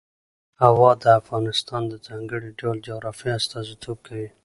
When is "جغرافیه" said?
2.87-3.33